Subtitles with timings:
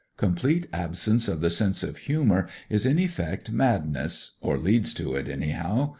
[0.17, 5.27] Complete absence of the sense of humour is in effect madness, or leads to it,
[5.29, 5.89] anyhow.